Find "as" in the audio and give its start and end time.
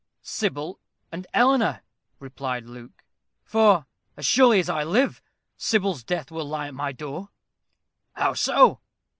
4.17-4.25, 4.59-4.67